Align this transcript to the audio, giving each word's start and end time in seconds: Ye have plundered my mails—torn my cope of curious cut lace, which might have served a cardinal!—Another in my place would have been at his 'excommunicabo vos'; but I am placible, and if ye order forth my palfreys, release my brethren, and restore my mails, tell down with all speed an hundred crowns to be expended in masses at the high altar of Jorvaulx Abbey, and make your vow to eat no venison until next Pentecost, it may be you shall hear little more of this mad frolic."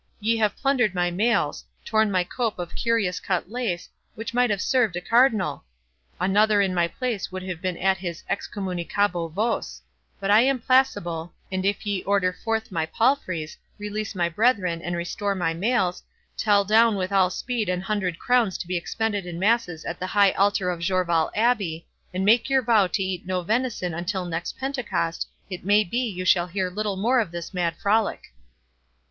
Ye 0.19 0.35
have 0.37 0.57
plundered 0.57 0.95
my 0.95 1.11
mails—torn 1.11 2.09
my 2.09 2.23
cope 2.23 2.57
of 2.57 2.73
curious 2.73 3.19
cut 3.19 3.51
lace, 3.51 3.87
which 4.15 4.33
might 4.33 4.49
have 4.49 4.59
served 4.59 4.95
a 4.95 4.99
cardinal!—Another 4.99 6.59
in 6.59 6.73
my 6.73 6.87
place 6.87 7.31
would 7.31 7.43
have 7.43 7.61
been 7.61 7.77
at 7.77 7.99
his 7.99 8.23
'excommunicabo 8.27 9.27
vos'; 9.31 9.79
but 10.19 10.31
I 10.31 10.41
am 10.41 10.57
placible, 10.57 11.33
and 11.51 11.63
if 11.67 11.85
ye 11.85 12.01
order 12.01 12.33
forth 12.33 12.71
my 12.71 12.87
palfreys, 12.87 13.57
release 13.77 14.15
my 14.15 14.27
brethren, 14.27 14.81
and 14.81 14.95
restore 14.97 15.35
my 15.35 15.53
mails, 15.53 16.01
tell 16.35 16.65
down 16.65 16.95
with 16.95 17.11
all 17.11 17.29
speed 17.29 17.69
an 17.69 17.81
hundred 17.81 18.17
crowns 18.17 18.57
to 18.57 18.67
be 18.67 18.77
expended 18.77 19.27
in 19.27 19.37
masses 19.37 19.85
at 19.85 19.99
the 19.99 20.07
high 20.07 20.31
altar 20.31 20.71
of 20.71 20.79
Jorvaulx 20.81 21.29
Abbey, 21.35 21.85
and 22.11 22.25
make 22.25 22.49
your 22.49 22.63
vow 22.63 22.87
to 22.87 23.03
eat 23.03 23.27
no 23.27 23.43
venison 23.43 23.93
until 23.93 24.25
next 24.25 24.57
Pentecost, 24.57 25.27
it 25.51 25.63
may 25.63 25.83
be 25.83 25.99
you 25.99 26.25
shall 26.25 26.47
hear 26.47 26.71
little 26.71 26.95
more 26.97 27.19
of 27.19 27.29
this 27.31 27.53
mad 27.53 27.75
frolic." 27.77 28.33